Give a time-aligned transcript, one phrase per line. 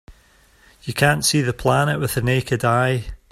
[0.81, 3.05] You can't see the planet with the naked eye.